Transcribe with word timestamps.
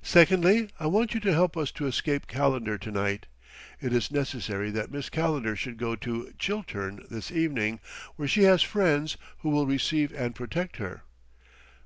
"Secondly, 0.00 0.70
I 0.80 0.86
want 0.86 1.12
you 1.12 1.20
to 1.20 1.32
help 1.34 1.58
us 1.58 1.70
to 1.72 1.86
escape 1.86 2.26
Calendar 2.26 2.78
to 2.78 2.90
night. 2.90 3.26
It 3.82 3.92
is 3.92 4.10
necessary 4.10 4.70
that 4.70 4.90
Miss 4.90 5.10
Calendar 5.10 5.54
should 5.56 5.76
go 5.76 5.94
to 5.94 6.32
Chiltern 6.38 7.04
this 7.10 7.30
evening, 7.30 7.78
where 8.16 8.26
she 8.28 8.44
has 8.44 8.62
friends 8.62 9.18
who 9.40 9.50
will 9.50 9.66
receive 9.66 10.10
and 10.14 10.34
protect 10.34 10.78
her." 10.78 11.02